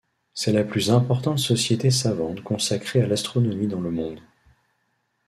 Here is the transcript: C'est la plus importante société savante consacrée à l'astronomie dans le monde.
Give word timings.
C'est 0.33 0.51
la 0.51 0.63
plus 0.63 0.89
importante 0.89 1.37
société 1.37 1.91
savante 1.91 2.41
consacrée 2.41 3.03
à 3.03 3.05
l'astronomie 3.05 3.67
dans 3.67 3.81
le 3.81 3.91
monde. 3.91 4.19